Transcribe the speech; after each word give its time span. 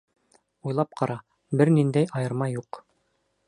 Уйлап 0.69 0.95
ҡара, 1.01 1.17
бер 1.61 1.73
ниндәй 1.77 2.11
айырма 2.21 2.49
юҡ. 2.55 2.81